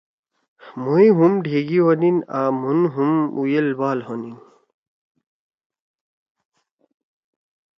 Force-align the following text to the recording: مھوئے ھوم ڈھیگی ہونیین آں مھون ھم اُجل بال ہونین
مھوئے 0.81 1.07
ھوم 1.17 1.33
ڈھیگی 1.43 1.79
ہونیین 1.85 2.17
آں 2.39 2.49
مھون 2.59 2.79
ھم 2.93 3.11
اُجل 3.37 3.67
بال 3.79 3.99
ہونین 4.07 4.37